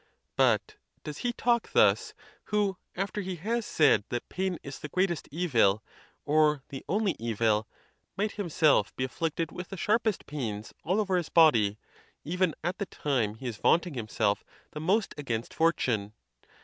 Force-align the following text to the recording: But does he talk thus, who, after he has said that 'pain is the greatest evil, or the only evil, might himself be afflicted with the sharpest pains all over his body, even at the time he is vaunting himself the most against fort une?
But 0.35 0.77
does 1.03 1.19
he 1.19 1.31
talk 1.31 1.73
thus, 1.73 2.15
who, 2.45 2.75
after 2.95 3.21
he 3.21 3.35
has 3.35 3.67
said 3.67 4.03
that 4.09 4.27
'pain 4.29 4.57
is 4.63 4.79
the 4.79 4.87
greatest 4.89 5.27
evil, 5.29 5.83
or 6.25 6.63
the 6.69 6.83
only 6.89 7.15
evil, 7.19 7.67
might 8.17 8.31
himself 8.31 8.95
be 8.95 9.03
afflicted 9.03 9.51
with 9.51 9.69
the 9.69 9.77
sharpest 9.77 10.25
pains 10.25 10.73
all 10.83 10.99
over 10.99 11.17
his 11.17 11.29
body, 11.29 11.77
even 12.23 12.55
at 12.63 12.79
the 12.79 12.87
time 12.87 13.35
he 13.35 13.45
is 13.47 13.57
vaunting 13.57 13.93
himself 13.93 14.43
the 14.71 14.81
most 14.81 15.13
against 15.19 15.53
fort 15.53 15.77
une? 15.87 16.13